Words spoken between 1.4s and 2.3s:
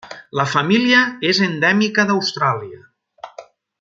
endèmica